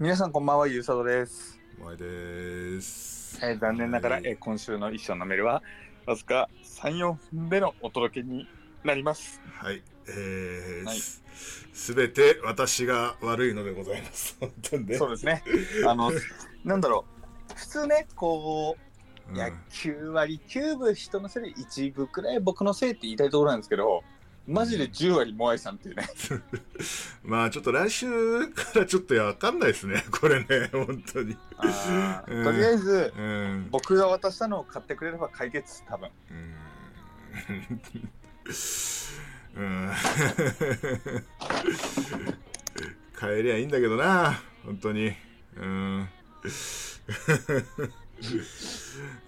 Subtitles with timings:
[0.00, 1.60] 皆さんこんばんは、ゆうさとです。
[1.78, 3.38] 前です。
[3.42, 5.62] えー残念ながら、はいえー今週の一緒のメールは、
[6.06, 8.48] わずか3、4分でのお届けに
[8.82, 9.42] なります。
[9.58, 9.82] はい。
[10.08, 10.96] えーはい
[11.74, 14.36] すべて私が悪いのでございます。
[14.40, 14.96] 本当にね。
[14.96, 15.42] そうですね。
[15.86, 16.10] あの、
[16.64, 17.04] なんだろ
[17.50, 17.54] う。
[17.54, 18.78] 普通ね、こ
[19.28, 24.02] う、うんいや、9割9分人のせいで1分くらい僕のせいって言いたいところなんですけど、
[24.46, 26.08] マジで10割モアイさんっていうね。
[27.22, 30.04] まあちょっと来週からちょっとわかんないですね。
[30.10, 31.36] これね、本当に。
[32.28, 33.68] うんとりあえず、うん。
[33.70, 36.10] 僕が渡したのを買ってくれれば解決、多分。
[36.30, 36.54] うん。
[39.56, 39.90] うん。
[43.18, 44.42] 帰りゃいいんだけどな。
[44.64, 45.14] 本当に。
[45.56, 46.08] うん。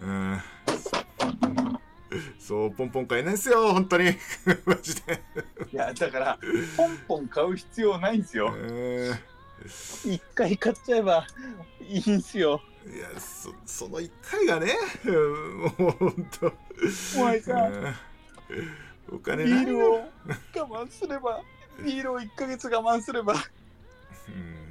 [0.00, 0.40] うん。
[2.42, 4.16] そう、ポンポン買えないんすよ、本当に。
[4.66, 5.22] マジで。
[5.72, 6.38] いや、だから、
[6.76, 8.52] ポンポン買う必要ないんですよ。
[8.52, 9.18] うん
[10.04, 11.24] 一回買っちゃえば
[11.80, 12.60] いいんすよ。
[12.84, 14.72] いや、そ、その一回がね、
[15.04, 16.52] うんもう本当。
[17.16, 17.70] モアイさ
[19.08, 21.42] お金ビールを我慢すれば、
[21.84, 23.36] ビールを1ヶ月我慢すれば、う
[24.32, 24.61] ん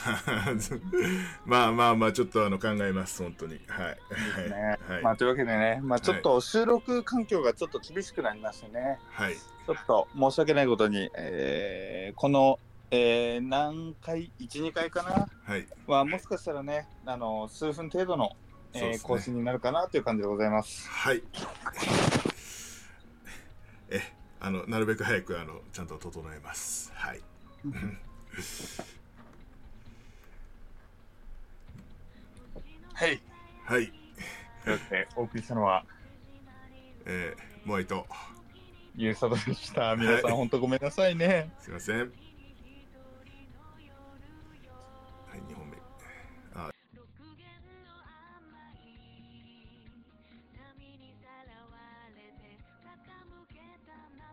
[1.44, 3.60] まあまあまあちょっとあの考えます本当に。
[3.66, 3.86] はい。
[3.86, 4.78] はいね。
[4.88, 9.34] はい、まあというわけでね、まあちょっと収録環境がちょっと厳しくなりましてね、はい。
[9.36, 12.58] ちょっと申し訳ないことに、えーこの、
[12.90, 15.28] えー何回、1、2回かな？
[15.44, 15.66] はい。
[15.86, 18.36] は、もしかしたらね、あの数分程度の、
[18.72, 18.98] えーね。
[18.98, 20.88] 更新になるかなという感じでございます。
[20.88, 21.22] はい。
[23.90, 24.00] え
[24.38, 26.90] あのなるべく早くあのちゃんと整えます。
[26.94, 27.20] はい
[33.00, 33.22] はい。
[33.64, 33.90] はい
[34.62, 35.86] というわけで、お送りしたのは、
[37.06, 38.06] えー、モアイと
[38.94, 39.96] ゆうさとでした。
[39.96, 41.50] 皆さん、本当ごめんなさいね。
[41.60, 42.12] すいません